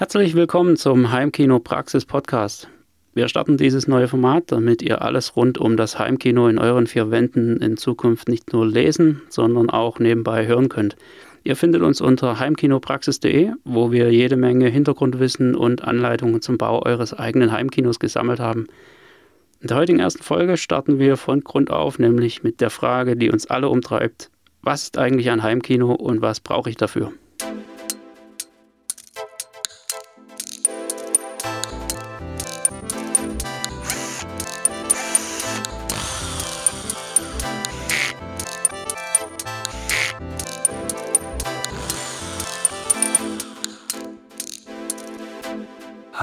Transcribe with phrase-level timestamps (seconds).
[0.00, 2.70] Herzlich willkommen zum Heimkino Praxis Podcast.
[3.12, 7.10] Wir starten dieses neue Format, damit ihr alles rund um das Heimkino in euren vier
[7.10, 10.96] Wänden in Zukunft nicht nur lesen, sondern auch nebenbei hören könnt.
[11.44, 17.12] Ihr findet uns unter heimkinopraxis.de, wo wir jede Menge Hintergrundwissen und Anleitungen zum Bau eures
[17.12, 18.68] eigenen Heimkinos gesammelt haben.
[19.60, 23.30] In der heutigen ersten Folge starten wir von Grund auf, nämlich mit der Frage, die
[23.30, 24.30] uns alle umtreibt.
[24.62, 27.12] Was ist eigentlich ein Heimkino und was brauche ich dafür?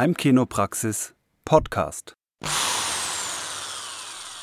[0.08, 2.16] Heimkinopraxis Podcast.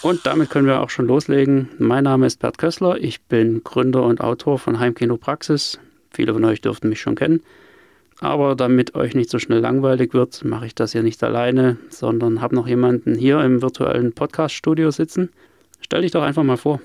[0.02, 1.70] Und damit können wir auch schon loslegen.
[1.78, 2.98] Mein Name ist Bert Kössler.
[2.98, 5.78] Ich bin Gründer und Autor von Heimkinopraxis.
[6.10, 7.40] Viele von euch dürften mich schon kennen.
[8.20, 12.42] Aber damit euch nicht so schnell langweilig wird, mache ich das hier nicht alleine, sondern
[12.42, 15.30] habe noch jemanden hier im virtuellen Podcast-Studio sitzen.
[15.80, 16.82] Stell dich doch einfach mal vor.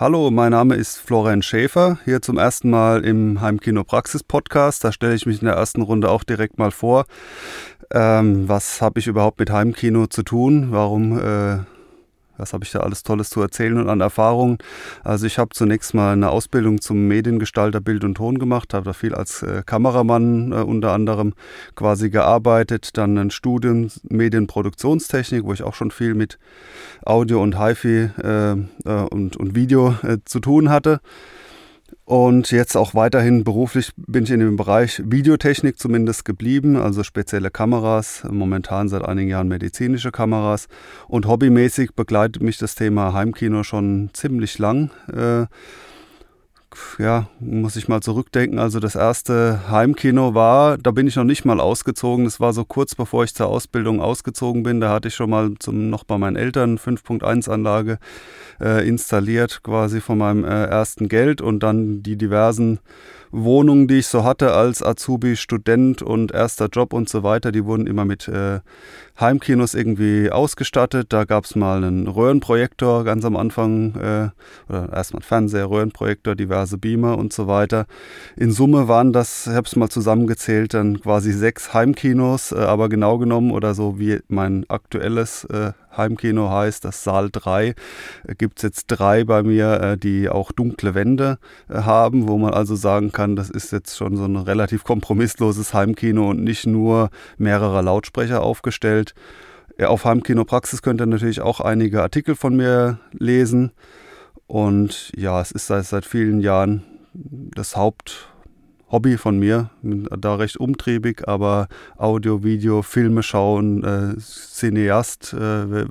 [0.00, 4.84] Hallo, mein Name ist Florian Schäfer, hier zum ersten Mal im Heimkino Praxis Podcast.
[4.84, 7.06] Da stelle ich mich in der ersten Runde auch direkt mal vor.
[7.90, 10.68] Ähm, was habe ich überhaupt mit Heimkino zu tun?
[10.70, 11.58] Warum, äh,
[12.36, 14.58] was habe ich da alles Tolles zu erzählen und an Erfahrungen?
[15.04, 18.92] Also ich habe zunächst mal eine Ausbildung zum Mediengestalter Bild und Ton gemacht, habe da
[18.92, 21.32] viel als äh, Kameramann äh, unter anderem
[21.76, 26.38] quasi gearbeitet, dann ein Studium Medienproduktionstechnik, wo ich auch schon viel mit
[27.06, 28.56] Audio und HiFi äh, äh,
[29.10, 31.00] und, und Video äh, zu tun hatte.
[32.08, 37.50] Und jetzt auch weiterhin beruflich bin ich in dem Bereich Videotechnik zumindest geblieben, also spezielle
[37.50, 40.68] Kameras, momentan seit einigen Jahren medizinische Kameras.
[41.06, 44.90] Und hobbymäßig begleitet mich das Thema Heimkino schon ziemlich lang.
[45.12, 45.48] Äh,
[46.98, 48.58] ja, muss ich mal zurückdenken.
[48.58, 52.24] Also das erste Heimkino war, da bin ich noch nicht mal ausgezogen.
[52.24, 54.80] Das war so kurz bevor ich zur Ausbildung ausgezogen bin.
[54.80, 57.98] Da hatte ich schon mal zum, noch bei meinen Eltern 5.1 Anlage
[58.60, 62.80] äh, installiert, quasi von meinem äh, ersten Geld und dann die diversen
[63.30, 67.64] Wohnungen, die ich so hatte als Azubi, Student und erster Job und so weiter, die
[67.64, 68.60] wurden immer mit äh,
[69.20, 71.12] Heimkinos irgendwie ausgestattet.
[71.12, 74.28] Da gab es mal einen Röhrenprojektor ganz am Anfang, äh,
[74.68, 77.86] oder erstmal Fernseher, Röhrenprojektor, diverse Beamer und so weiter.
[78.36, 82.88] In Summe waren das, ich habe es mal zusammengezählt, dann quasi sechs Heimkinos, äh, aber
[82.88, 87.74] genau genommen oder so wie mein aktuelles äh, Heimkino heißt, das Saal 3, äh,
[88.38, 92.54] gibt es jetzt drei bei mir, äh, die auch dunkle Wände äh, haben, wo man
[92.54, 97.10] also sagen kann, das ist jetzt schon so ein relativ kompromissloses Heimkino und nicht nur
[97.36, 99.07] mehrere Lautsprecher aufgestellt.
[99.78, 103.72] Ja, auf Heimkino Praxis könnt ihr natürlich auch einige Artikel von mir lesen.
[104.48, 106.82] Und ja, es ist seit, seit vielen Jahren
[107.14, 108.28] das Haupt,
[108.90, 115.84] Hobby von mir, bin da recht umtriebig, aber Audio, Video, Filme schauen, äh, Cineast äh,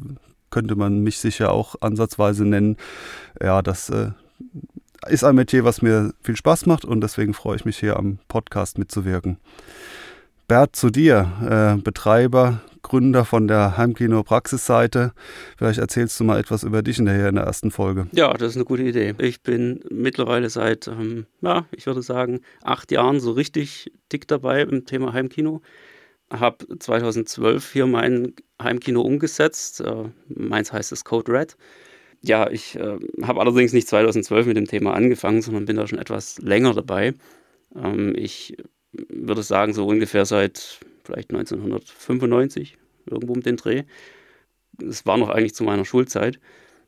[0.50, 2.78] könnte man mich sicher auch ansatzweise nennen.
[3.42, 4.12] Ja, das äh,
[5.08, 8.18] ist ein Metier, was mir viel Spaß macht und deswegen freue ich mich hier am
[8.28, 9.38] Podcast mitzuwirken.
[10.48, 15.12] Bert, zu dir, äh, Betreiber Gründer von der Heimkino Praxisseite.
[15.58, 18.08] Vielleicht erzählst du mal etwas über dich in der, in der ersten Folge.
[18.14, 19.14] Ja, das ist eine gute Idee.
[19.20, 24.62] Ich bin mittlerweile seit, ähm, ja, ich würde sagen, acht Jahren so richtig dick dabei
[24.62, 25.62] im Thema Heimkino.
[26.32, 29.82] Habe 2012 hier mein Heimkino umgesetzt.
[29.82, 31.58] Äh, meins heißt es Code Red.
[32.22, 36.00] Ja, ich äh, habe allerdings nicht 2012 mit dem Thema angefangen, sondern bin da schon
[36.00, 37.14] etwas länger dabei.
[37.76, 38.58] Ähm, ich
[39.10, 43.84] würde sagen, so ungefähr seit vielleicht 1995, irgendwo um den Dreh.
[44.86, 46.40] Es war noch eigentlich zu meiner Schulzeit.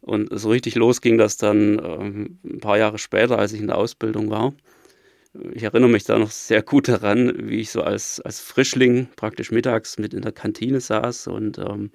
[0.02, 3.68] Und so richtig los ging das dann ähm, ein paar Jahre später, als ich in
[3.68, 4.54] der Ausbildung war.
[5.54, 9.52] Ich erinnere mich da noch sehr gut daran, wie ich so als, als Frischling praktisch
[9.52, 11.92] mittags mit in der Kantine saß und ähm,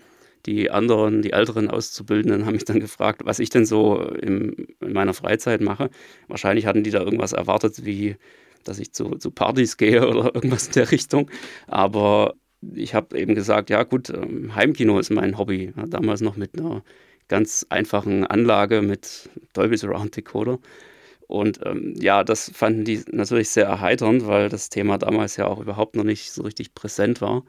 [0.47, 4.93] die anderen, die älteren Auszubildenden haben mich dann gefragt, was ich denn so im, in
[4.93, 5.91] meiner Freizeit mache.
[6.29, 8.17] Wahrscheinlich hatten die da irgendwas erwartet wie
[8.64, 11.30] dass ich zu, zu Partys gehe oder irgendwas in der Richtung.
[11.66, 12.34] Aber
[12.75, 15.72] ich habe eben gesagt, ja gut, ähm, Heimkino ist mein Hobby.
[15.88, 16.82] Damals noch mit einer
[17.28, 20.58] ganz einfachen Anlage mit Dolby Surround Decoder.
[21.26, 25.60] Und ähm, ja, das fanden die natürlich sehr erheiternd, weil das Thema damals ja auch
[25.60, 27.44] überhaupt noch nicht so richtig präsent war.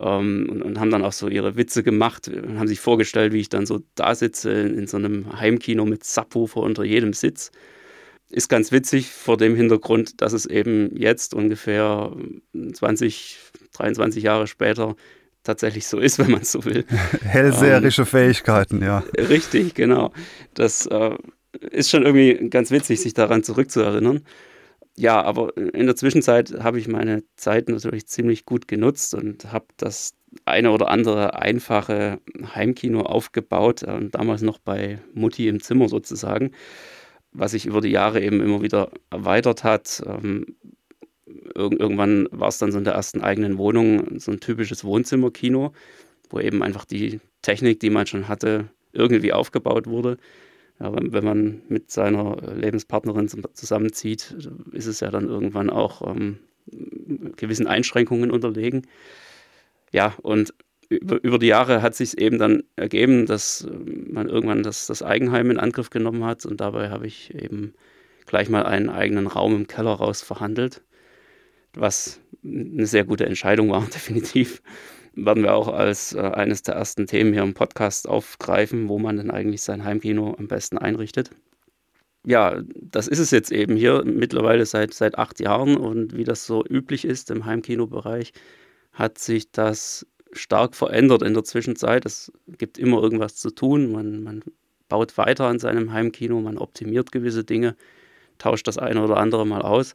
[0.00, 3.40] Ähm, und, und, haben dann auch so ihre Witze gemacht, und haben sich vorgestellt, wie
[3.40, 7.52] ich dann so da sitze in, in so einem Heimkino mit Subwoofer unter jedem Sitz
[8.30, 12.12] ist ganz witzig vor dem Hintergrund, dass es eben jetzt ungefähr
[12.72, 13.38] 20,
[13.72, 14.96] 23 Jahre später
[15.44, 16.84] tatsächlich so ist, wenn man es so will.
[17.24, 19.04] Hellseherische ähm, Fähigkeiten, ja.
[19.16, 20.12] Richtig, genau.
[20.54, 21.16] Das äh,
[21.70, 24.22] ist schon irgendwie ganz witzig, sich daran zurückzuerinnern.
[24.96, 29.66] ja, aber in der Zwischenzeit habe ich meine Zeit natürlich ziemlich gut genutzt und habe
[29.76, 30.14] das
[30.44, 32.20] eine oder andere einfache
[32.54, 36.50] Heimkino aufgebaut, äh, damals noch bei Mutti im Zimmer sozusagen,
[37.36, 40.02] was sich über die Jahre eben immer wieder erweitert hat.
[40.06, 40.56] Ähm,
[41.54, 45.72] irgendwann war es dann so in der ersten eigenen Wohnung so ein typisches Wohnzimmerkino,
[46.30, 50.16] wo eben einfach die Technik, die man schon hatte, irgendwie aufgebaut wurde.
[50.80, 54.36] Ja, wenn, wenn, man mit seiner Lebenspartnerin zusammenzieht,
[54.72, 56.38] ist es ja dann irgendwann auch ähm,
[57.36, 58.86] gewissen Einschränkungen unterlegen.
[59.92, 60.52] Ja, und
[60.88, 65.50] über, über die Jahre hat sich eben dann ergeben, dass man irgendwann das, das Eigenheim
[65.50, 67.74] in Angriff genommen hat und dabei habe ich eben
[68.26, 70.82] gleich mal einen eigenen Raum im Keller raus verhandelt,
[71.74, 74.62] was eine sehr gute Entscheidung war, definitiv
[75.16, 79.16] werden wir auch als äh, eines der ersten Themen hier im Podcast aufgreifen, wo man
[79.16, 81.30] denn eigentlich sein Heimkino am besten einrichtet.
[82.26, 86.44] Ja, das ist es jetzt eben hier mittlerweile seit, seit acht Jahren und wie das
[86.44, 88.32] so üblich ist im Heimkinobereich,
[88.92, 90.06] hat sich das
[90.38, 92.04] stark verändert in der Zwischenzeit.
[92.06, 93.92] Es gibt immer irgendwas zu tun.
[93.92, 94.42] Man, man
[94.88, 97.76] baut weiter an seinem Heimkino, man optimiert gewisse Dinge,
[98.38, 99.94] tauscht das eine oder andere mal aus.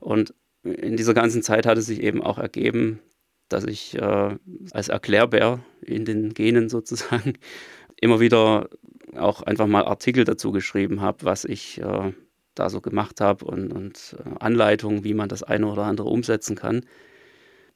[0.00, 3.00] Und in dieser ganzen Zeit hat es sich eben auch ergeben,
[3.48, 4.36] dass ich äh,
[4.72, 7.34] als Erklärbär in den Genen sozusagen
[8.00, 8.68] immer wieder
[9.16, 12.12] auch einfach mal Artikel dazu geschrieben habe, was ich äh,
[12.54, 16.56] da so gemacht habe und, und äh, Anleitungen, wie man das eine oder andere umsetzen
[16.56, 16.84] kann.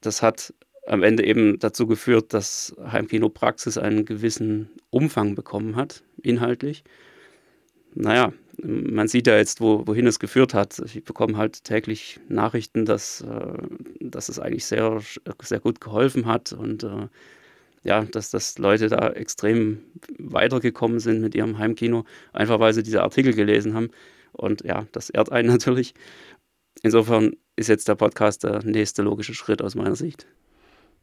[0.01, 0.53] Das hat
[0.85, 6.83] am Ende eben dazu geführt, dass Heimkinopraxis einen gewissen Umfang bekommen hat, inhaltlich.
[7.95, 10.79] Naja, man sieht ja jetzt, wo, wohin es geführt hat.
[10.79, 13.57] Ich bekomme halt täglich Nachrichten, dass, äh,
[13.99, 15.01] dass es eigentlich sehr,
[15.41, 17.07] sehr gut geholfen hat und äh,
[17.83, 19.79] ja, dass, dass Leute da extrem
[20.17, 23.89] weitergekommen sind mit ihrem Heimkino, einfach weil sie diese Artikel gelesen haben.
[24.31, 25.93] Und ja, das ehrt einen natürlich.
[26.81, 30.27] Insofern ist jetzt der Podcast der nächste logische Schritt aus meiner Sicht.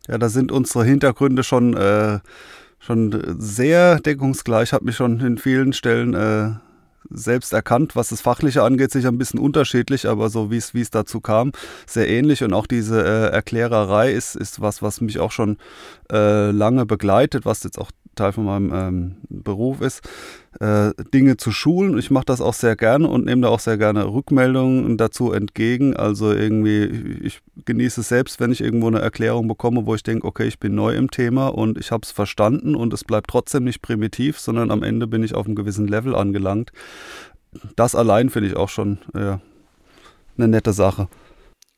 [0.09, 2.21] Ja, da sind unsere Hintergründe schon, äh,
[2.79, 4.69] schon sehr deckungsgleich.
[4.69, 6.53] Ich habe mich schon in vielen Stellen äh,
[7.11, 10.81] selbst erkannt, was das Fachliche angeht, sicher ein bisschen unterschiedlich, aber so wie es wie
[10.81, 11.53] es dazu kam,
[11.87, 12.43] sehr ähnlich.
[12.43, 15.59] Und auch diese äh, Erklärerei ist, ist was, was mich auch schon
[16.11, 20.03] äh, lange begleitet, was jetzt auch Teil von meinem ähm, Beruf ist,
[20.61, 21.99] äh, Dinge zu schulen.
[21.99, 25.97] Ich mache das auch sehr gerne und nehme da auch sehr gerne Rückmeldungen dazu entgegen.
[25.97, 26.85] Also irgendwie,
[27.23, 30.59] ich genieße es selbst, wenn ich irgendwo eine Erklärung bekomme, wo ich denke, okay, ich
[30.59, 34.39] bin neu im Thema und ich habe es verstanden und es bleibt trotzdem nicht primitiv,
[34.39, 36.73] sondern am Ende bin ich auf einem gewissen Level angelangt.
[37.77, 39.41] Das allein finde ich auch schon ja,
[40.37, 41.09] eine nette Sache.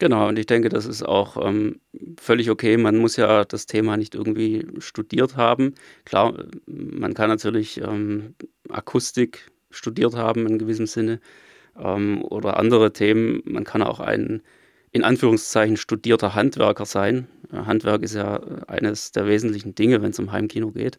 [0.03, 1.81] Genau, und ich denke, das ist auch ähm,
[2.21, 2.77] völlig okay.
[2.77, 5.77] Man muss ja das Thema nicht irgendwie studiert haben.
[6.05, 6.35] Klar,
[6.67, 8.35] man kann natürlich ähm,
[8.69, 11.21] Akustik studiert haben in gewissem Sinne
[11.79, 13.43] ähm, oder andere Themen.
[13.45, 14.43] Man kann auch ein
[14.91, 17.29] in Anführungszeichen studierter Handwerker sein.
[17.53, 20.99] Handwerk ist ja eines der wesentlichen Dinge, wenn es um Heimkino geht.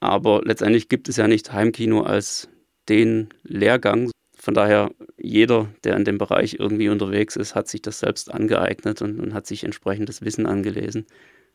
[0.00, 2.48] Aber letztendlich gibt es ja nicht Heimkino als
[2.88, 4.10] den Lehrgang,
[4.48, 9.02] von daher, jeder, der in dem Bereich irgendwie unterwegs ist, hat sich das selbst angeeignet
[9.02, 11.04] und, und hat sich entsprechendes Wissen angelesen.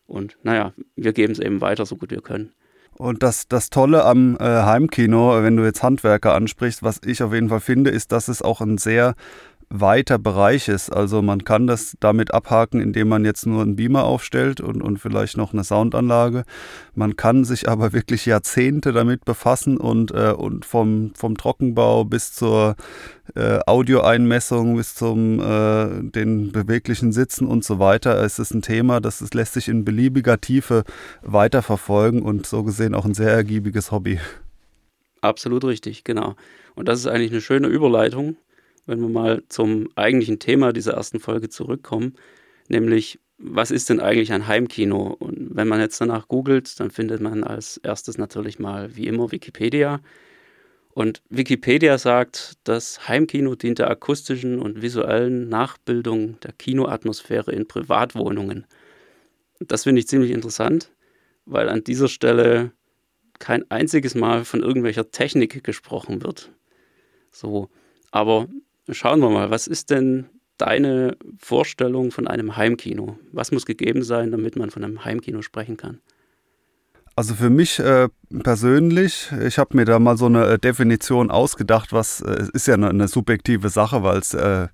[0.05, 2.51] Und naja, wir geben es eben weiter, so gut wir können.
[2.95, 7.33] Und das, das Tolle am äh, Heimkino, wenn du jetzt Handwerker ansprichst, was ich auf
[7.33, 9.15] jeden Fall finde, ist, dass es auch ein sehr
[9.73, 10.91] weiter Bereich ist.
[10.91, 14.99] Also man kann das damit abhaken, indem man jetzt nur einen Beamer aufstellt und, und
[14.99, 16.43] vielleicht noch eine Soundanlage.
[16.93, 22.33] Man kann sich aber wirklich Jahrzehnte damit befassen und, äh, und vom, vom Trockenbau bis
[22.33, 22.75] zur
[23.35, 28.21] äh, Audioeinmessung bis zum äh, den beweglichen Sitzen und so weiter.
[28.23, 30.83] Es ist ein Thema, das es lässt sich in beliebiger Tiefe
[31.23, 34.19] weiterverfolgen und so gesehen auch ein sehr ergiebiges Hobby.
[35.21, 36.35] Absolut richtig, genau.
[36.75, 38.35] Und das ist eigentlich eine schöne Überleitung
[38.85, 42.15] wenn wir mal zum eigentlichen Thema dieser ersten Folge zurückkommen,
[42.67, 45.15] nämlich was ist denn eigentlich ein Heimkino?
[45.19, 49.31] Und wenn man jetzt danach googelt, dann findet man als erstes natürlich mal wie immer
[49.31, 49.99] Wikipedia.
[50.93, 58.65] Und Wikipedia sagt, das Heimkino dient der akustischen und visuellen Nachbildung der Kinoatmosphäre in Privatwohnungen.
[59.59, 60.91] Das finde ich ziemlich interessant,
[61.45, 62.71] weil an dieser Stelle
[63.39, 66.51] kein einziges Mal von irgendwelcher Technik gesprochen wird.
[67.31, 67.69] So,
[68.11, 68.47] aber
[68.89, 70.25] Schauen wir mal, was ist denn
[70.57, 73.17] deine Vorstellung von einem Heimkino?
[73.31, 75.99] Was muss gegeben sein, damit man von einem Heimkino sprechen kann?
[77.15, 78.09] Also für mich äh,
[78.43, 82.73] persönlich, ich habe mir da mal so eine äh, Definition ausgedacht, was äh, ist ja
[82.73, 84.67] eine, eine subjektive Sache, weil es äh,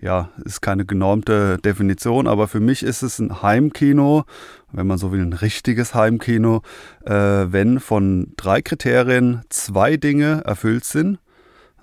[0.00, 4.24] ja ist keine genormte Definition, aber für mich ist es ein Heimkino,
[4.72, 6.62] wenn man so will, ein richtiges Heimkino,
[7.04, 11.20] äh, wenn von drei Kriterien zwei Dinge erfüllt sind.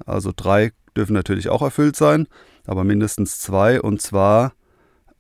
[0.06, 2.28] Also drei dürfen natürlich auch erfüllt sein.
[2.66, 3.82] aber mindestens zwei.
[3.82, 4.54] Und zwar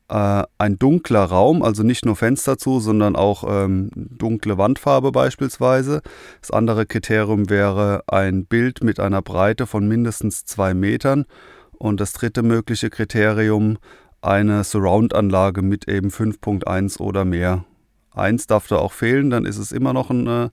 [0.09, 6.01] äh, ein dunkler Raum, also nicht nur Fenster zu, sondern auch ähm, dunkle Wandfarbe beispielsweise.
[6.41, 11.25] Das andere Kriterium wäre ein Bild mit einer Breite von mindestens zwei Metern.
[11.71, 13.77] Und das dritte mögliche Kriterium
[14.21, 17.65] eine Surround-Anlage mit eben 5.1 oder mehr.
[18.13, 20.49] Eins darf da auch fehlen, dann ist es immer noch ein äh,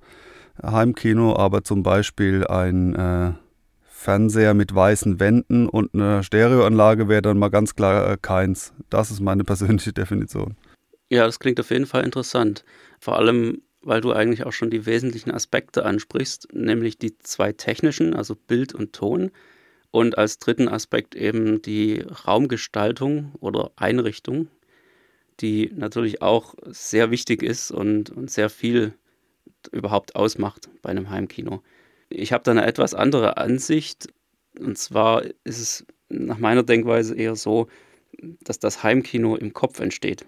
[0.63, 3.33] Heimkino, aber zum Beispiel ein äh,
[4.01, 8.73] Fernseher mit weißen Wänden und eine Stereoanlage wäre dann mal ganz klar äh, keins.
[8.89, 10.57] Das ist meine persönliche Definition.
[11.11, 12.65] Ja, das klingt auf jeden Fall interessant.
[12.99, 18.15] Vor allem, weil du eigentlich auch schon die wesentlichen Aspekte ansprichst, nämlich die zwei technischen,
[18.15, 19.33] also Bild und Ton.
[19.91, 24.49] Und als dritten Aspekt eben die Raumgestaltung oder Einrichtung,
[25.41, 28.95] die natürlich auch sehr wichtig ist und, und sehr viel
[29.73, 31.63] überhaupt ausmacht bei einem Heimkino.
[32.11, 34.09] Ich habe da eine etwas andere Ansicht.
[34.59, 37.69] Und zwar ist es nach meiner Denkweise eher so,
[38.43, 40.27] dass das Heimkino im Kopf entsteht.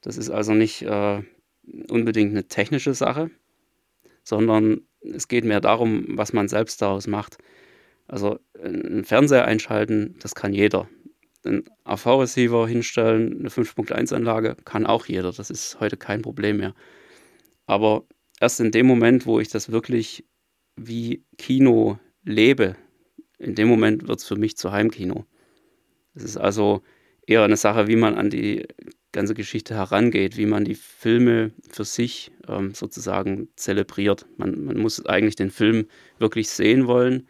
[0.00, 1.22] Das ist also nicht äh,
[1.88, 3.30] unbedingt eine technische Sache,
[4.24, 7.38] sondern es geht mehr darum, was man selbst daraus macht.
[8.08, 10.88] Also einen Fernseher einschalten, das kann jeder.
[11.44, 15.32] Einen AV-Receiver hinstellen, eine 5.1-Anlage kann auch jeder.
[15.32, 16.74] Das ist heute kein Problem mehr.
[17.66, 18.04] Aber
[18.40, 20.24] erst in dem Moment, wo ich das wirklich
[20.86, 22.76] wie Kino lebe,
[23.38, 25.26] in dem Moment wird es für mich zu Heimkino.
[26.14, 26.82] Es ist also
[27.26, 28.66] eher eine Sache, wie man an die
[29.12, 34.26] ganze Geschichte herangeht, wie man die Filme für sich ähm, sozusagen zelebriert.
[34.36, 35.86] Man, man, muss eigentlich den Film
[36.18, 37.26] wirklich sehen wollen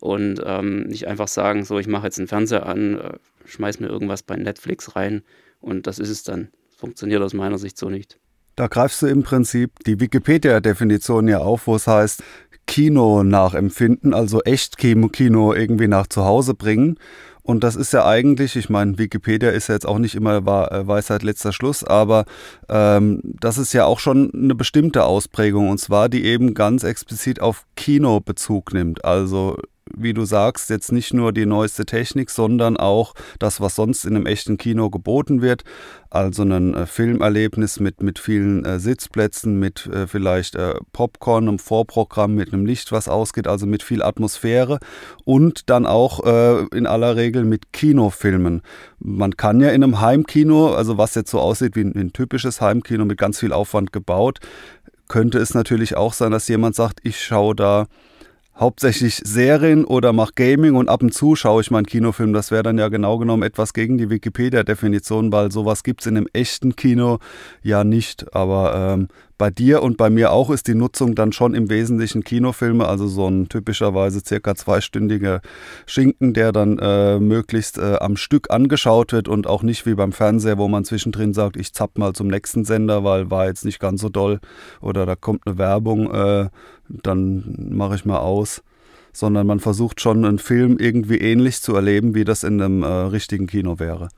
[0.00, 3.88] und ähm, nicht einfach sagen, so, ich mache jetzt einen Fernseher an, äh, schmeiß mir
[3.88, 5.22] irgendwas bei Netflix rein
[5.60, 6.48] und das ist es dann.
[6.76, 8.18] Funktioniert aus meiner Sicht so nicht.
[8.58, 12.24] Da greifst du im Prinzip die Wikipedia-Definition ja auf, wo es heißt,
[12.68, 16.98] Kino nachempfinden, also echt Kino irgendwie nach zu Hause bringen.
[17.42, 20.86] Und das ist ja eigentlich, ich meine, Wikipedia ist ja jetzt auch nicht immer äh,
[20.86, 22.26] Weisheit letzter Schluss, aber
[22.68, 27.40] ähm, das ist ja auch schon eine bestimmte Ausprägung und zwar die eben ganz explizit
[27.40, 29.02] auf Kino Bezug nimmt.
[29.02, 29.56] Also
[29.96, 34.16] wie du sagst, jetzt nicht nur die neueste Technik, sondern auch das, was sonst in
[34.16, 35.64] einem echten Kino geboten wird.
[36.10, 41.58] Also ein äh, Filmerlebnis mit, mit vielen äh, Sitzplätzen, mit äh, vielleicht äh, Popcorn, einem
[41.58, 44.78] Vorprogramm, mit einem Licht, was ausgeht, also mit viel Atmosphäre
[45.24, 48.62] und dann auch äh, in aller Regel mit Kinofilmen.
[48.98, 52.12] Man kann ja in einem Heimkino, also was jetzt so aussieht wie ein, wie ein
[52.12, 54.38] typisches Heimkino mit ganz viel Aufwand gebaut,
[55.08, 57.86] könnte es natürlich auch sein, dass jemand sagt, ich schaue da
[58.58, 62.32] hauptsächlich Serien oder mache Gaming und ab und zu schaue ich mal einen Kinofilm.
[62.32, 66.16] Das wäre dann ja genau genommen etwas gegen die Wikipedia-Definition, weil sowas gibt es in
[66.16, 67.18] einem echten Kino
[67.62, 68.34] ja nicht.
[68.34, 72.24] Aber ähm, bei dir und bei mir auch ist die Nutzung dann schon im Wesentlichen
[72.24, 75.40] Kinofilme, also so ein typischerweise circa zweistündiger
[75.86, 80.10] Schinken, der dann äh, möglichst äh, am Stück angeschaut wird und auch nicht wie beim
[80.10, 83.78] Fernseher, wo man zwischendrin sagt, ich zapp mal zum nächsten Sender, weil war jetzt nicht
[83.78, 84.40] ganz so doll
[84.80, 86.48] oder da kommt eine Werbung, äh,
[86.88, 88.62] dann mache ich mal aus
[89.10, 92.86] sondern man versucht schon einen Film irgendwie ähnlich zu erleben, wie das in einem äh,
[92.86, 94.10] richtigen Kino wäre.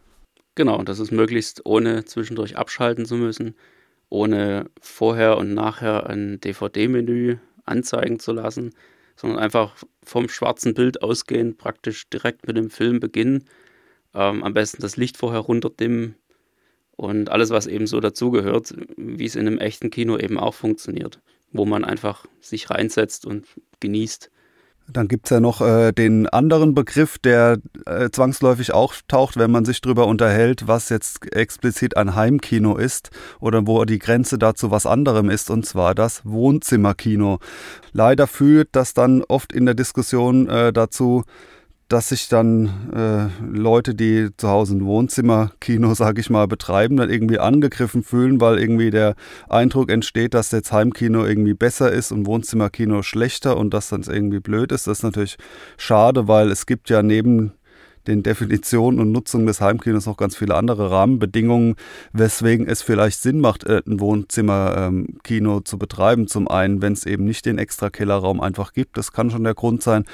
[0.57, 3.55] Genau, und das ist möglichst ohne zwischendurch abschalten zu müssen
[4.11, 8.75] ohne vorher und nachher ein DVD-Menü anzeigen zu lassen,
[9.17, 13.45] sondern einfach vom schwarzen Bild ausgehend praktisch direkt mit dem Film beginnen.
[14.13, 16.17] Ähm, am besten das Licht vorher runterdimmen
[16.97, 21.21] und alles, was eben so dazugehört, wie es in einem echten Kino eben auch funktioniert,
[21.53, 23.47] wo man einfach sich reinsetzt und
[23.81, 24.31] genießt.
[24.93, 29.51] Dann gibt es ja noch äh, den anderen Begriff, der äh, zwangsläufig auch taucht, wenn
[29.51, 34.71] man sich darüber unterhält, was jetzt explizit ein Heimkino ist oder wo die Grenze dazu
[34.71, 37.39] was anderem ist, und zwar das Wohnzimmerkino.
[37.93, 41.23] Leider führt das dann oft in der Diskussion äh, dazu,
[41.91, 47.11] dass sich dann äh, Leute, die zu Hause ein Wohnzimmerkino, sage ich mal, betreiben, dann
[47.11, 49.17] irgendwie angegriffen fühlen, weil irgendwie der
[49.49, 54.39] Eindruck entsteht, dass jetzt Heimkino irgendwie besser ist und Wohnzimmerkino schlechter und das dann irgendwie
[54.39, 54.87] blöd ist.
[54.87, 55.37] Das ist natürlich
[55.77, 57.53] schade, weil es gibt ja neben
[58.07, 61.75] den Definitionen und Nutzung des Heimkinos noch ganz viele andere Rahmenbedingungen,
[62.13, 66.27] weswegen es vielleicht Sinn macht, äh, ein Wohnzimmerkino ähm, zu betreiben.
[66.27, 69.55] Zum einen, wenn es eben nicht den extra Kellerraum einfach gibt, das kann schon der
[69.55, 70.05] Grund sein.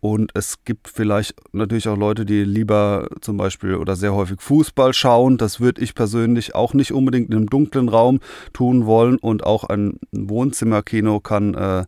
[0.00, 4.94] Und es gibt vielleicht natürlich auch Leute, die lieber zum Beispiel oder sehr häufig Fußball
[4.94, 5.38] schauen.
[5.38, 8.20] Das würde ich persönlich auch nicht unbedingt in einem dunklen Raum
[8.52, 9.18] tun wollen.
[9.18, 11.84] Und auch ein Wohnzimmerkino kann äh,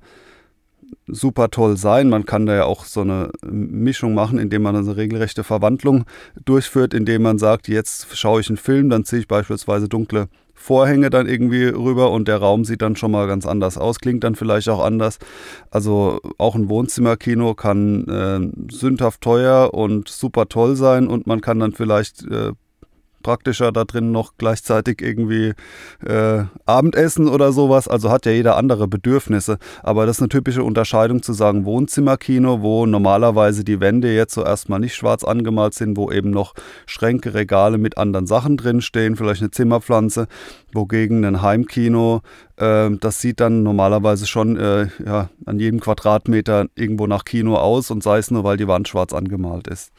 [1.06, 2.08] super toll sein.
[2.08, 6.04] Man kann da ja auch so eine Mischung machen, indem man eine regelrechte Verwandlung
[6.44, 10.28] durchführt, indem man sagt, jetzt schaue ich einen Film, dann ziehe ich beispielsweise dunkle
[10.60, 14.24] Vorhänge dann irgendwie rüber und der Raum sieht dann schon mal ganz anders aus, klingt
[14.24, 15.18] dann vielleicht auch anders.
[15.70, 21.60] Also auch ein Wohnzimmerkino kann äh, sündhaft teuer und super toll sein und man kann
[21.60, 22.52] dann vielleicht äh,
[23.22, 25.54] praktischer da drin noch gleichzeitig irgendwie
[26.06, 27.88] äh, Abendessen oder sowas.
[27.88, 29.58] Also hat ja jeder andere Bedürfnisse.
[29.82, 34.44] Aber das ist eine typische Unterscheidung zu sagen Wohnzimmerkino, wo normalerweise die Wände jetzt so
[34.44, 36.54] erstmal nicht schwarz angemalt sind, wo eben noch
[36.86, 40.26] Schränke, Regale mit anderen Sachen drin stehen, vielleicht eine Zimmerpflanze.
[40.72, 42.22] Wogegen ein Heimkino,
[42.56, 47.90] äh, das sieht dann normalerweise schon äh, ja, an jedem Quadratmeter irgendwo nach Kino aus
[47.90, 49.92] und sei es nur, weil die Wand schwarz angemalt ist.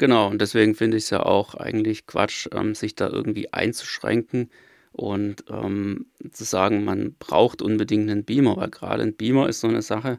[0.00, 4.48] Genau, und deswegen finde ich es ja auch eigentlich Quatsch, ähm, sich da irgendwie einzuschränken
[4.92, 9.68] und ähm, zu sagen, man braucht unbedingt einen Beamer, weil gerade ein Beamer ist so
[9.68, 10.18] eine Sache,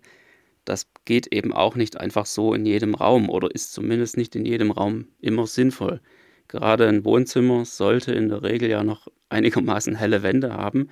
[0.65, 4.45] das geht eben auch nicht einfach so in jedem Raum oder ist zumindest nicht in
[4.45, 5.99] jedem Raum immer sinnvoll.
[6.47, 10.89] Gerade ein Wohnzimmer sollte in der Regel ja noch einigermaßen helle Wände haben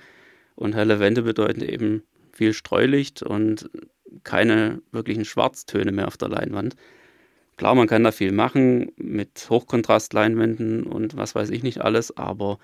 [0.56, 3.70] und helle Wände bedeuten eben viel Streulicht und
[4.24, 6.74] keine wirklichen Schwarztöne mehr auf der Leinwand.
[7.56, 12.58] Klar, man kann da viel machen mit Hochkontrastleinwänden und was weiß ich nicht alles, aber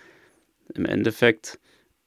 [0.75, 1.61] im Endeffekt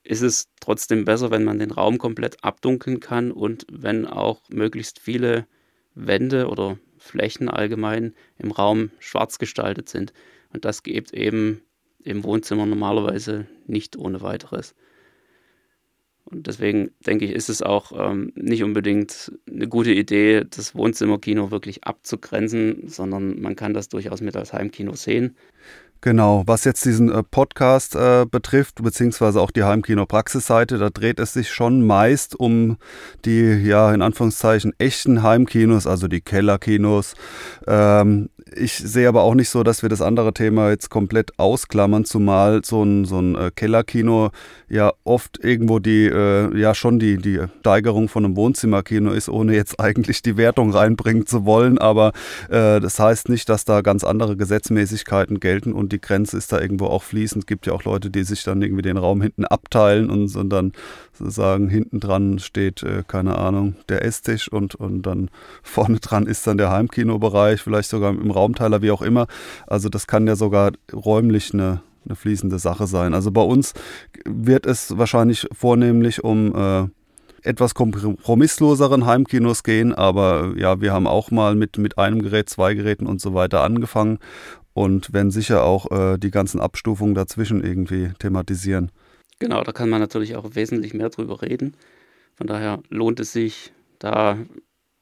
[0.04, 5.00] ist es trotzdem besser, wenn man den Raum komplett abdunkeln kann und wenn auch möglichst
[5.00, 5.46] viele
[5.94, 10.14] Wände oder Flächen allgemein im Raum schwarz gestaltet sind.
[10.54, 11.62] Und das geht eben
[12.04, 14.74] im Wohnzimmer normalerweise nicht ohne weiteres.
[16.32, 21.52] Und deswegen denke ich, ist es auch ähm, nicht unbedingt eine gute Idee, das Wohnzimmerkino
[21.52, 25.36] wirklich abzugrenzen, sondern man kann das durchaus mit als Heimkino sehen.
[26.02, 31.34] Genau, was jetzt diesen äh, Podcast äh, betrifft, beziehungsweise auch die Heimkino-Praxisseite, da dreht es
[31.34, 32.78] sich schon meist um
[33.26, 37.16] die, ja, in Anführungszeichen echten Heimkinos, also die Kellerkinos.
[37.68, 42.06] Ähm, ich sehe aber auch nicht so, dass wir das andere Thema jetzt komplett ausklammern,
[42.06, 44.32] zumal so ein, so ein äh, Kellerkino
[44.70, 49.56] ja oft irgendwo die, äh, ja schon die, die Steigerung von einem Wohnzimmerkino ist, ohne
[49.56, 51.78] jetzt eigentlich die Wertung reinbringen zu wollen.
[51.78, 52.12] Aber
[52.50, 56.60] äh, das heißt nicht, dass da ganz andere Gesetzmäßigkeiten gelten und die Grenze ist da
[56.60, 57.44] irgendwo auch fließend.
[57.44, 60.50] Es gibt ja auch Leute, die sich dann irgendwie den Raum hinten abteilen und, und
[60.50, 60.74] dann
[61.20, 65.30] sozusagen hinten dran steht, äh, keine Ahnung, der Esstisch und, und dann
[65.64, 69.28] vorne dran ist dann der Heimkinobereich, vielleicht sogar im Raumteiler, wie auch immer.
[69.68, 73.14] Also das kann ja sogar räumlich eine, eine fließende Sache sein.
[73.14, 73.74] Also bei uns
[74.26, 76.88] wird es wahrscheinlich vornehmlich um äh,
[77.44, 82.74] etwas kompromissloseren Heimkinos gehen, aber ja, wir haben auch mal mit, mit einem Gerät, zwei
[82.74, 84.20] Geräten und so weiter angefangen
[84.74, 88.92] und werden sicher auch äh, die ganzen Abstufungen dazwischen irgendwie thematisieren.
[89.40, 91.76] Genau, da kann man natürlich auch wesentlich mehr drüber reden.
[92.36, 94.38] Von daher lohnt es sich, da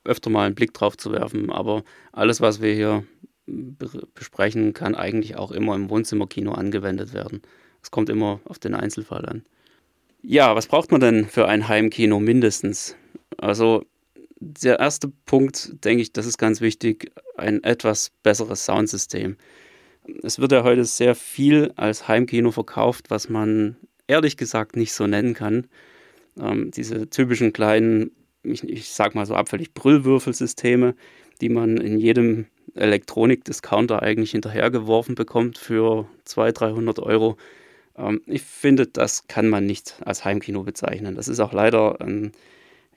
[0.04, 1.52] öfter mal einen Blick drauf zu werfen.
[1.52, 3.04] Aber alles, was wir hier
[3.46, 7.42] besprechen, kann eigentlich auch immer im Wohnzimmerkino angewendet werden.
[7.82, 9.44] Es kommt immer auf den Einzelfall an.
[10.22, 12.96] Ja, was braucht man denn für ein Heimkino mindestens?
[13.38, 13.86] Also
[14.40, 19.38] der erste Punkt, denke ich, das ist ganz wichtig, ein etwas besseres Soundsystem.
[20.24, 25.08] Es wird ja heute sehr viel als Heimkino verkauft, was man ehrlich gesagt nicht so
[25.08, 25.68] nennen kann.
[26.40, 28.12] Ähm, diese typischen kleinen,
[28.44, 30.96] ich, ich sag mal so abfällig Brüllwürfelsysteme,
[31.42, 37.38] die man in jedem Elektronik-Discounter eigentlich hinterhergeworfen bekommt für 200, 300 Euro.
[37.98, 41.16] Ähm, ich finde, das kann man nicht als Heimkino bezeichnen.
[41.16, 42.32] Das ist auch leider ein,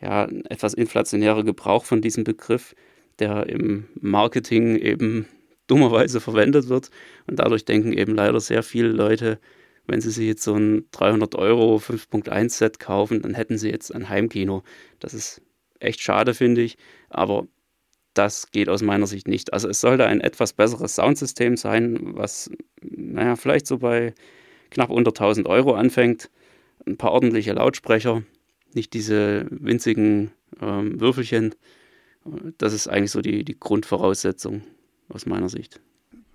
[0.00, 2.74] ja, ein etwas inflationärer Gebrauch von diesem Begriff,
[3.18, 5.26] der im Marketing eben
[5.66, 6.90] dummerweise verwendet wird.
[7.26, 9.38] Und dadurch denken eben leider sehr viele Leute,
[9.90, 13.94] wenn sie sich jetzt so ein 300 Euro 5.1 Set kaufen, dann hätten sie jetzt
[13.94, 14.62] ein Heimkino.
[15.00, 15.42] Das ist
[15.80, 16.78] echt schade, finde ich.
[17.08, 17.48] Aber
[18.14, 19.52] das geht aus meiner Sicht nicht.
[19.52, 22.50] Also es sollte ein etwas besseres Soundsystem sein, was,
[22.80, 24.14] naja, vielleicht so bei
[24.70, 26.30] knapp unter 1000 Euro anfängt.
[26.86, 28.22] Ein paar ordentliche Lautsprecher,
[28.72, 31.54] nicht diese winzigen ähm, Würfelchen.
[32.58, 34.62] Das ist eigentlich so die, die Grundvoraussetzung
[35.08, 35.80] aus meiner Sicht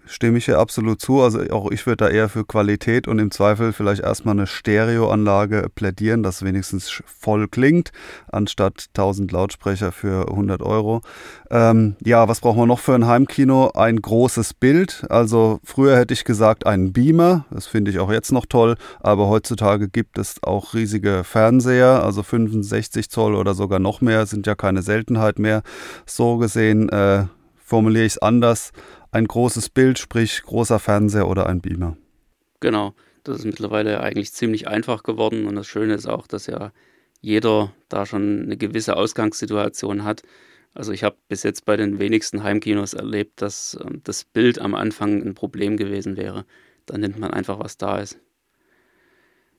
[0.05, 1.21] stimme ich hier absolut zu.
[1.21, 5.67] Also auch ich würde da eher für Qualität und im Zweifel vielleicht erstmal eine Stereoanlage
[5.73, 7.91] plädieren, das wenigstens voll klingt,
[8.31, 11.01] anstatt 1000 Lautsprecher für 100 Euro.
[11.49, 13.71] Ähm, ja, was brauchen wir noch für ein Heimkino?
[13.73, 15.05] Ein großes Bild.
[15.09, 19.27] Also früher hätte ich gesagt einen Beamer, das finde ich auch jetzt noch toll, aber
[19.27, 24.55] heutzutage gibt es auch riesige Fernseher, also 65 Zoll oder sogar noch mehr, sind ja
[24.55, 25.63] keine Seltenheit mehr.
[26.05, 27.25] So gesehen äh,
[27.57, 28.71] formuliere ich es anders
[29.15, 31.95] ein großes Bild, sprich großer Fernseher oder ein Beamer.
[32.60, 36.73] Genau, das ist mittlerweile eigentlich ziemlich einfach geworden und das Schöne ist auch, dass ja
[37.21, 40.23] jeder da schon eine gewisse Ausgangssituation hat.
[40.73, 44.75] Also ich habe bis jetzt bei den wenigsten Heimkinos erlebt, dass äh, das Bild am
[44.75, 46.45] Anfang ein Problem gewesen wäre.
[46.86, 48.19] Da nimmt man einfach, was da ist.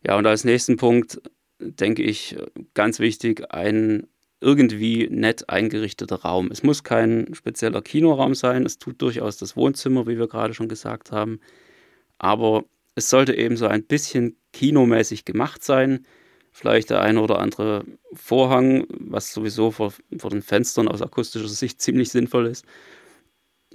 [0.07, 1.23] Ja, und als nächsten Punkt
[1.59, 2.37] denke ich
[2.75, 4.07] ganz wichtig, ein
[4.41, 6.51] irgendwie nett eingerichteter Raum.
[6.51, 10.69] Es muss kein spezieller Kinoraum sein, es tut durchaus das Wohnzimmer, wie wir gerade schon
[10.69, 11.41] gesagt haben,
[12.19, 16.07] aber es sollte eben so ein bisschen kinomäßig gemacht sein.
[16.51, 21.83] Vielleicht der eine oder andere Vorhang, was sowieso vor, vor den Fenstern aus akustischer Sicht
[21.83, 22.65] ziemlich sinnvoll ist.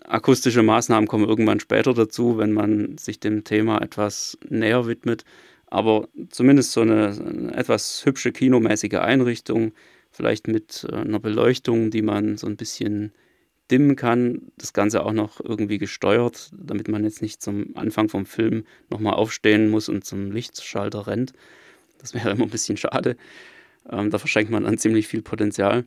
[0.03, 5.23] Akustische Maßnahmen kommen irgendwann später dazu, wenn man sich dem Thema etwas näher widmet.
[5.67, 9.73] Aber zumindest so eine, eine etwas hübsche kinomäßige Einrichtung,
[10.11, 13.13] vielleicht mit äh, einer Beleuchtung, die man so ein bisschen
[13.71, 14.51] dimmen kann.
[14.57, 19.13] Das Ganze auch noch irgendwie gesteuert, damit man jetzt nicht zum Anfang vom Film nochmal
[19.13, 21.33] aufstehen muss und zum Lichtschalter rennt.
[21.99, 23.15] Das wäre immer ein bisschen schade.
[23.89, 25.85] Ähm, da verschenkt man dann ziemlich viel Potenzial.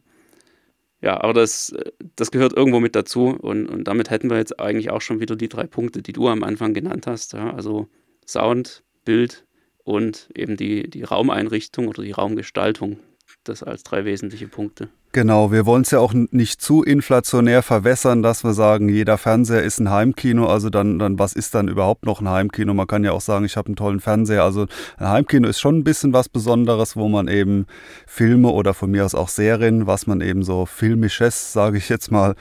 [1.03, 1.75] Ja, aber das,
[2.17, 5.37] das gehört irgendwo mit dazu und, und damit hätten wir jetzt eigentlich auch schon wieder
[5.37, 7.35] die drei Punkte, die du am Anfang genannt hast.
[7.35, 7.53] Ja?
[7.53, 7.89] Also
[8.27, 9.45] Sound, Bild
[9.85, 12.99] und eben die, die Raumeinrichtung oder die Raumgestaltung.
[13.45, 14.89] Das als drei wesentliche Punkte.
[15.13, 19.63] Genau, wir wollen es ja auch nicht zu inflationär verwässern, dass wir sagen, jeder Fernseher
[19.63, 20.49] ist ein Heimkino.
[20.49, 22.75] Also dann, dann was ist dann überhaupt noch ein Heimkino?
[22.75, 24.43] Man kann ja auch sagen, ich habe einen tollen Fernseher.
[24.43, 27.67] Also ein Heimkino ist schon ein bisschen was Besonderes, wo man eben
[28.07, 32.11] Filme oder von mir aus auch Serien, was man eben so filmisches, sage ich jetzt
[32.11, 32.35] mal,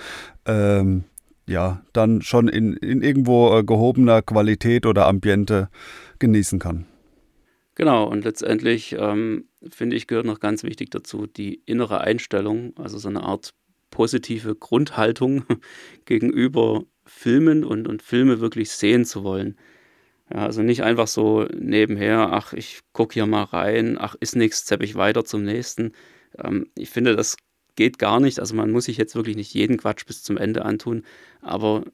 [0.48, 1.04] ähm,
[1.46, 5.70] ja, dann schon in, in irgendwo äh, gehobener Qualität oder Ambiente
[6.18, 6.86] genießen kann.
[7.76, 13.00] Genau, und letztendlich ähm, finde ich, gehört noch ganz wichtig dazu die innere Einstellung, also
[13.00, 13.54] so eine Art
[13.90, 15.44] positive Grundhaltung
[16.06, 19.58] gegenüber Filmen und, und Filme wirklich sehen zu wollen.
[20.32, 24.66] Ja, also nicht einfach so nebenher, ach, ich gucke hier mal rein, ach, ist nichts,
[24.66, 25.94] zepp ich weiter zum nächsten.
[26.38, 27.38] Ähm, ich finde, das
[27.76, 28.40] geht gar nicht.
[28.40, 31.04] Also man muss sich jetzt wirklich nicht jeden Quatsch bis zum Ende antun,
[31.42, 31.86] aber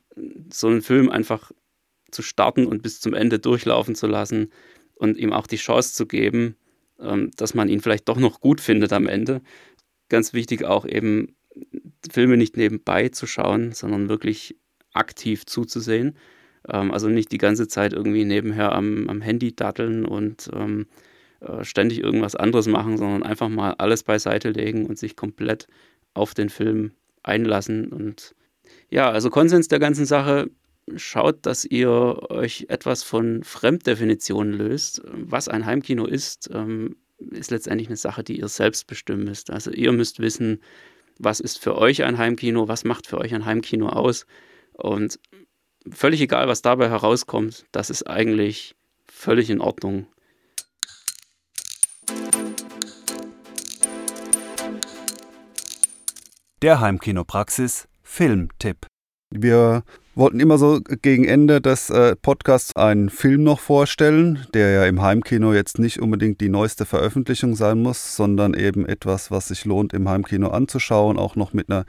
[0.51, 1.51] so einen Film einfach
[2.11, 4.51] zu starten und bis zum Ende durchlaufen zu lassen,
[4.99, 6.55] und ihm auch die Chance zu geben,
[6.99, 9.41] ähm, dass man ihn vielleicht doch noch gut findet am Ende.
[10.09, 11.35] Ganz wichtig auch eben,
[12.11, 14.55] Filme nicht nebenbei zu schauen, sondern wirklich
[14.93, 16.15] aktiv zuzusehen.
[16.67, 20.87] Ähm, also nicht die ganze Zeit irgendwie nebenher am, am Handy datteln und ähm,
[21.39, 25.67] äh, ständig irgendwas anderes machen, sondern einfach mal alles beiseite legen und sich komplett
[26.13, 26.91] auf den Film
[27.23, 27.87] einlassen.
[27.87, 28.35] Und
[28.89, 30.49] ja, also Konsens der ganzen Sache,
[30.97, 31.89] schaut, dass ihr
[32.29, 35.01] euch etwas von Fremddefinitionen löst.
[35.05, 36.97] Was ein Heimkino ist, ähm,
[37.31, 39.51] ist letztendlich eine Sache, die ihr selbst bestimmen müsst.
[39.51, 40.61] Also ihr müsst wissen,
[41.17, 44.25] was ist für euch ein Heimkino, was macht für euch ein Heimkino aus.
[44.73, 45.19] Und
[45.91, 48.75] völlig egal, was dabei herauskommt, das ist eigentlich
[49.07, 50.07] völlig in Ordnung.
[56.61, 58.85] Der Heimkinopraxis Filmtipp.
[59.29, 59.83] Wir
[60.19, 65.01] wollten immer so gegen Ende des äh, Podcasts einen Film noch vorstellen, der ja im
[65.01, 69.93] Heimkino jetzt nicht unbedingt die neueste Veröffentlichung sein muss, sondern eben etwas, was sich lohnt
[69.93, 71.85] im Heimkino anzuschauen, auch noch mit einer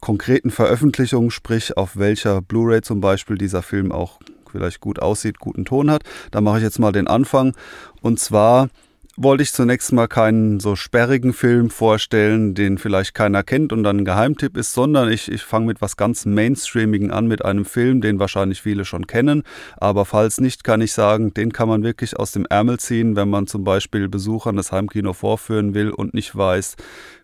[0.00, 4.20] konkreten Veröffentlichung, sprich auf welcher Blu-ray zum Beispiel dieser Film auch
[4.52, 6.02] vielleicht gut aussieht, guten Ton hat.
[6.30, 7.54] Da mache ich jetzt mal den Anfang.
[8.02, 8.68] Und zwar
[9.16, 13.98] wollte ich zunächst mal keinen so sperrigen Film vorstellen, den vielleicht keiner kennt und dann
[13.98, 18.02] ein Geheimtipp ist, sondern ich, ich fange mit was ganz Mainstreamigen an, mit einem Film,
[18.02, 19.42] den wahrscheinlich viele schon kennen.
[19.78, 23.30] Aber falls nicht, kann ich sagen, den kann man wirklich aus dem Ärmel ziehen, wenn
[23.30, 26.76] man zum Beispiel Besuchern das Heimkino vorführen will und nicht weiß,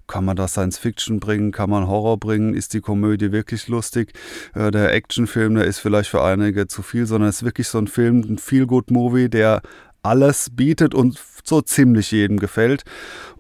[0.07, 1.53] kann man da Science Fiction bringen?
[1.53, 2.55] Kann man Horror bringen?
[2.55, 4.13] Ist die Komödie wirklich lustig?
[4.55, 7.79] Äh, der Actionfilm, der ist vielleicht für einige zu viel, sondern es ist wirklich so
[7.79, 9.63] ein Film, ein Feel-Good-Movie, der
[10.03, 12.83] alles bietet und so ziemlich jedem gefällt.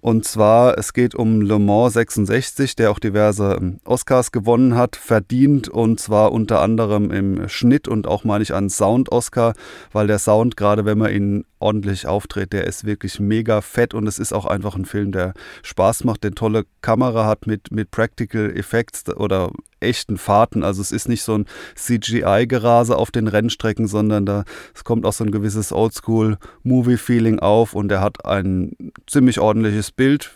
[0.01, 4.97] Und zwar, es geht um Le Mans 66, der auch diverse ähm, Oscars gewonnen hat,
[4.97, 5.69] verdient.
[5.69, 9.55] Und zwar unter anderem im Schnitt und auch meine ich an Sound-Oscar,
[9.93, 13.95] weil der Sound, gerade wenn man ihn ordentlich auftritt, der ist wirklich mega fett.
[13.95, 17.71] Und es ist auch einfach ein Film, der Spaß macht, der tolle Kamera hat mit,
[17.71, 19.51] mit Practical Effects oder
[19.83, 20.63] echten Fahrten.
[20.63, 25.13] Also es ist nicht so ein CGI-Gerase auf den Rennstrecken, sondern da es kommt auch
[25.13, 30.33] so ein gewisses Oldschool-Movie-Feeling auf und er hat ein ziemlich ordentliches Bild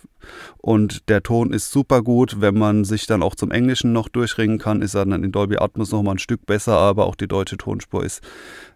[0.58, 2.40] und der Ton ist super gut.
[2.40, 5.58] Wenn man sich dann auch zum Englischen noch durchringen kann, ist er dann in Dolby
[5.58, 8.22] Atmos noch mal ein Stück besser, aber auch die deutsche Tonspur ist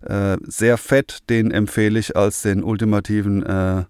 [0.03, 1.19] äh, sehr fett.
[1.29, 3.85] Den empfehle ich als den ultimativen äh,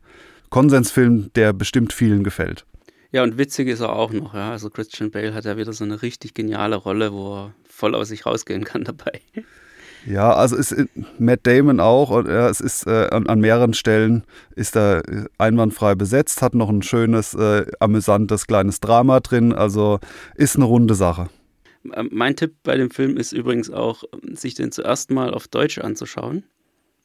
[0.51, 2.65] Konsensfilm, der bestimmt vielen gefällt.
[3.13, 4.53] Ja, und witzig ist er auch noch, ja.
[4.53, 8.09] Also Christian Bale hat ja wieder so eine richtig geniale Rolle, wo er voll aus
[8.09, 9.21] sich rausgehen kann dabei.
[10.07, 10.75] Ja, also ist
[11.19, 14.25] Matt Damon auch und ja, es ist äh, an, an, mehreren Stellen
[14.57, 15.03] ist er
[15.37, 19.99] einwandfrei besetzt, hat noch ein schönes, äh, amüsantes kleines Drama drin, also
[20.37, 21.29] ist eine runde Sache.
[21.93, 25.79] Ähm, mein Tipp bei dem Film ist übrigens auch, sich den zuerst mal auf Deutsch
[25.79, 26.45] anzuschauen,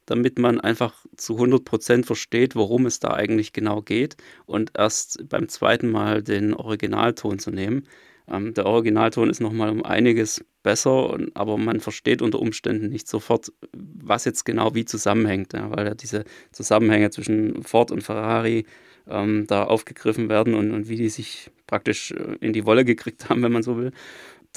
[0.06, 5.50] damit man einfach zu 100% versteht, worum es da eigentlich genau geht und erst beim
[5.50, 7.88] zweiten Mal den Originalton zu nehmen.
[8.28, 13.52] Ähm, der Originalton ist nochmal um einiges besser, aber man versteht unter Umständen nicht sofort,
[13.74, 18.66] was jetzt genau wie zusammenhängt, ja, weil ja diese Zusammenhänge zwischen Ford und Ferrari
[19.08, 23.30] ähm, da aufgegriffen werden und, und wie die sich praktisch äh, in die Wolle gekriegt
[23.30, 23.92] haben, wenn man so will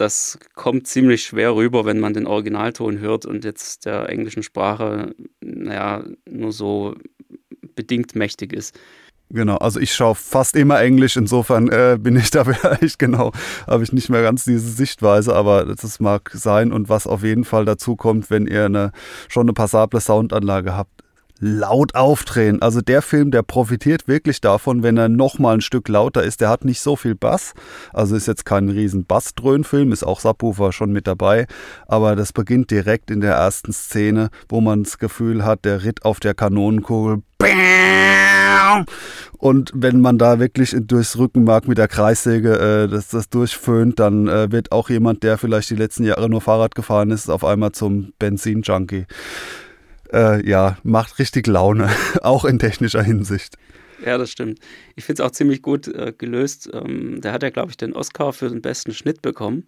[0.00, 5.14] das kommt ziemlich schwer rüber, wenn man den Originalton hört und jetzt der englischen Sprache,
[5.58, 6.94] naja, nur so
[7.74, 8.78] bedingt mächtig ist.
[9.30, 13.32] Genau, also ich schaue fast immer Englisch, insofern äh, bin ich da vielleicht genau,
[13.66, 17.44] habe ich nicht mehr ganz diese Sichtweise, aber das mag sein und was auf jeden
[17.44, 18.92] Fall dazu kommt, wenn ihr eine,
[19.28, 21.04] schon eine passable Soundanlage habt,
[21.40, 22.60] laut aufdrehen.
[22.62, 26.40] Also der Film, der profitiert wirklich davon, wenn er nochmal ein Stück lauter ist.
[26.40, 27.54] Der hat nicht so viel Bass,
[27.92, 31.46] also ist jetzt kein riesen Bassdröhnfilm, ist auch Subwoofer schon mit dabei,
[31.86, 36.04] aber das beginnt direkt in der ersten Szene, wo man das Gefühl hat, der ritt
[36.04, 37.22] auf der Kanonenkugel.
[39.38, 44.26] Und wenn man da wirklich durchs Rückenmark mit der Kreissäge äh, das, das durchföhnt, dann
[44.26, 47.72] äh, wird auch jemand, der vielleicht die letzten Jahre nur Fahrrad gefahren ist, auf einmal
[47.72, 49.06] zum Benzin-Junkie
[50.12, 51.90] äh, ja, macht richtig Laune,
[52.22, 53.56] auch in technischer Hinsicht.
[54.04, 54.60] Ja, das stimmt.
[54.96, 56.70] Ich finde es auch ziemlich gut äh, gelöst.
[56.72, 59.66] Ähm, der hat ja, glaube ich, den Oscar für den besten Schnitt bekommen.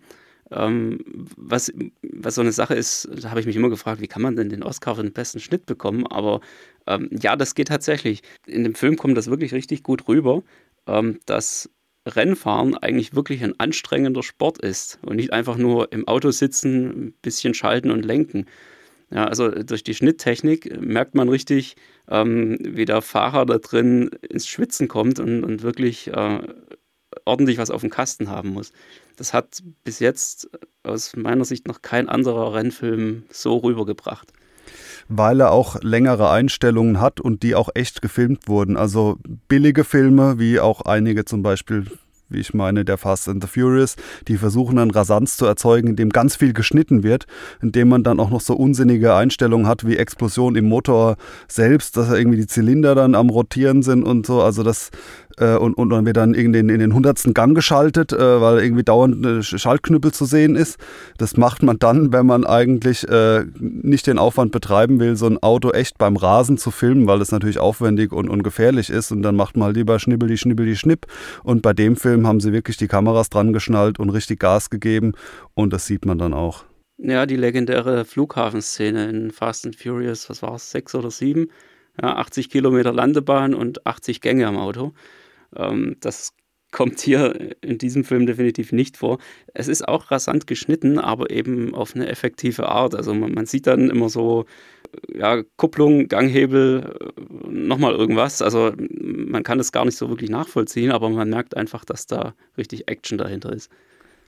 [0.53, 0.99] Ähm,
[1.37, 1.73] was,
[2.03, 4.49] was so eine Sache ist, da habe ich mich immer gefragt, wie kann man denn
[4.49, 6.07] den Oscar für den besten Schnitt bekommen?
[6.07, 6.41] Aber
[6.87, 8.23] ähm, ja, das geht tatsächlich.
[8.47, 10.43] In dem Film kommt das wirklich richtig gut rüber,
[10.87, 11.71] ähm, dass
[12.07, 17.15] Rennfahren eigentlich wirklich ein anstrengender Sport ist und nicht einfach nur im Auto sitzen, ein
[17.23, 18.47] bisschen schalten und lenken.
[19.13, 21.77] Ja, also durch die Schnitttechnik merkt man richtig,
[22.09, 26.41] ähm, wie der Fahrer da drin ins Schwitzen kommt und, und wirklich äh,
[27.25, 28.73] ordentlich was auf dem Kasten haben muss.
[29.17, 30.49] Das hat bis jetzt
[30.85, 34.33] aus meiner Sicht noch kein anderer Rennfilm so rübergebracht
[35.09, 38.77] weil er auch längere Einstellungen hat und die auch echt gefilmt wurden.
[38.77, 39.19] Also
[39.49, 41.87] billige Filme, wie auch einige zum Beispiel
[42.31, 43.97] wie ich meine, der Fast and the Furious,
[44.29, 47.27] die versuchen dann Rasanz zu erzeugen, indem ganz viel geschnitten wird,
[47.61, 51.17] indem man dann auch noch so unsinnige Einstellungen hat wie Explosion im Motor
[51.49, 54.41] selbst, dass irgendwie die Zylinder dann am Rotieren sind und so.
[54.41, 54.91] Also das
[55.39, 58.63] äh, und, und dann wird dann in den, in den hundertsten Gang geschaltet, äh, weil
[58.63, 60.79] irgendwie dauernd eine Schaltknüppel zu sehen ist.
[61.19, 65.43] Das macht man dann, wenn man eigentlich äh, nicht den Aufwand betreiben will, so ein
[65.43, 69.13] Auto echt beim Rasen zu filmen, weil das natürlich aufwendig und, und gefährlich ist.
[69.13, 71.07] Und dann macht man halt lieber Schnibbeli, Schnibbeli, Schnipp.
[71.43, 75.13] Und bei dem Film haben sie wirklich die Kameras dran geschnallt und richtig Gas gegeben.
[75.55, 76.65] Und das sieht man dann auch.
[77.03, 81.49] Ja, die legendäre Flughafenszene in Fast and Furious, was war es, sechs oder sieben?
[82.01, 84.93] Ja, 80 Kilometer Landebahn und 80 Gänge am Auto.
[85.57, 86.33] Ähm, das
[86.73, 89.19] kommt hier in diesem Film definitiv nicht vor.
[89.55, 92.95] Es ist auch rasant geschnitten, aber eben auf eine effektive Art.
[92.95, 94.45] Also man, man sieht dann immer so,
[95.13, 98.43] ja, Kupplung, Ganghebel, äh, nochmal irgendwas.
[98.43, 102.35] Also man kann das gar nicht so wirklich nachvollziehen, aber man merkt einfach, dass da
[102.57, 103.71] richtig Action dahinter ist.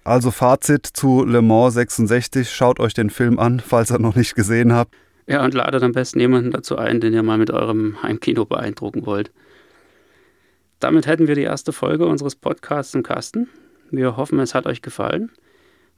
[0.04, 4.34] Also Fazit zu Le Mans 66, schaut euch den Film an, falls ihr noch nicht
[4.34, 4.94] gesehen habt.
[5.28, 9.06] Ja, und ladet am besten jemanden dazu ein, den ihr mal mit eurem Heimkino beeindrucken
[9.06, 9.30] wollt.
[10.82, 13.48] Damit hätten wir die erste Folge unseres Podcasts im Kasten.
[13.92, 15.30] Wir hoffen, es hat euch gefallen.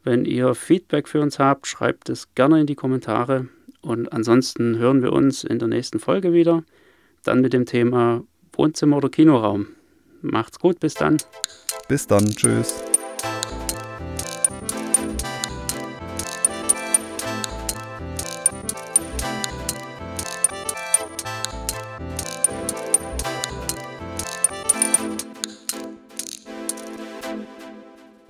[0.03, 3.49] Wenn ihr Feedback für uns habt, schreibt es gerne in die Kommentare.
[3.81, 6.65] Und ansonsten hören wir uns in der nächsten Folge wieder.
[7.23, 9.69] Dann mit dem Thema Wohnzimmer oder Kinoraum.
[10.21, 11.17] Macht's gut, bis dann.
[11.89, 12.85] Bis dann, tschüss.